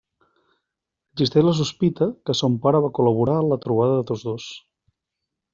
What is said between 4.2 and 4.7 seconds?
dos.